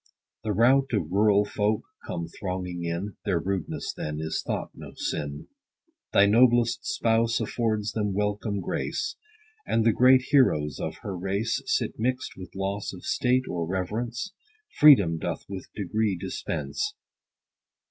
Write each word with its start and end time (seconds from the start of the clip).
The 0.43 0.51
rout 0.51 0.93
of 0.93 1.11
rural 1.11 1.45
folk 1.45 1.83
come 2.07 2.25
thronging 2.27 2.83
in, 2.83 3.17
(Their 3.23 3.37
rudeness 3.39 3.93
then 3.93 4.17
is 4.19 4.41
thought 4.41 4.71
no 4.73 4.93
sin) 4.95 5.47
Thy 6.11 6.25
noblest 6.25 6.83
spouse 6.83 7.39
affords 7.39 7.91
them 7.91 8.15
welcome 8.15 8.61
grace; 8.61 9.15
And 9.67 9.85
the 9.85 9.93
great 9.93 10.23
heroes 10.29 10.79
of 10.79 10.95
her 11.03 11.15
race 11.15 11.61
Sit 11.67 11.99
mixt 11.99 12.31
with 12.35 12.55
loss 12.55 12.93
of 12.93 13.05
state, 13.05 13.47
or 13.47 13.67
reverence. 13.67 14.33
Freedom 14.79 15.19
doth 15.19 15.45
with 15.47 15.71
degree 15.75 16.17
dispense. 16.17 16.95